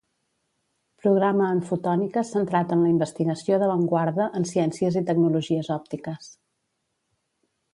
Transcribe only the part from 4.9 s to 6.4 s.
i tecnologies òptiques.